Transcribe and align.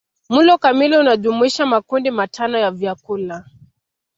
Mlo 0.29 0.57
kamili 0.57 0.97
unajumuisha 0.97 1.65
makundi 1.65 2.11
matano 2.11 2.57
ya 2.57 2.71
vyakula 2.71 3.45